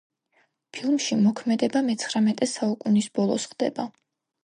[0.77, 3.91] ფილმში მოქმედება მეცხრამეტე საუკუნის ბოლოს ხდება.